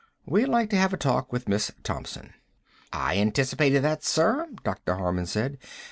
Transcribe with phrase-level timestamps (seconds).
[0.25, 2.33] We'd like to have a talk with Miss Thompson."
[2.91, 4.95] "I anticipated that, sir," Dr.
[4.95, 5.59] Harman said.